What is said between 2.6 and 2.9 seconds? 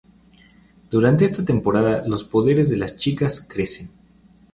de